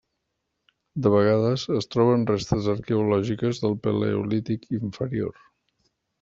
De 1.07 1.11
vegades 1.15 1.65
es 1.81 1.87
troben 1.95 2.23
restes 2.31 2.71
arqueològiques 2.73 3.61
del 3.67 3.77
Paleolític 3.85 4.67
inferior. 4.81 5.41